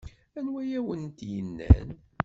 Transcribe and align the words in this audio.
Anwa 0.37 0.59
ay 0.63 0.71
awent-yennan? 0.79 1.87